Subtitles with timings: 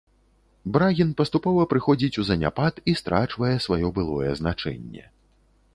[0.77, 5.05] Брагін паступова прыходзіць у заняпад і страчвае сваё былое значэнне.